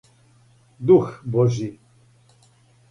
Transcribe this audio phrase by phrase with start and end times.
[0.89, 1.69] дух Божји